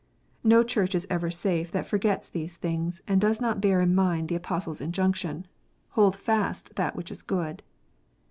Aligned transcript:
No 0.43 0.63
Church 0.63 0.95
is 0.95 1.05
ever 1.11 1.29
safe 1.29 1.71
that 1.73 1.85
forgets 1.85 2.27
these 2.27 2.57
things, 2.57 3.03
and 3.07 3.21
does 3.21 3.39
not 3.39 3.61
bear 3.61 3.81
in 3.81 3.93
mind 3.93 4.29
the 4.29 4.35
Apostle 4.35 4.73
s 4.73 4.81
injunction:" 4.81 5.45
Hold 5.91 6.15
fast 6.15 6.75
that 6.75 6.95
which 6.95 7.11
is 7.11 7.21
good." 7.21 7.61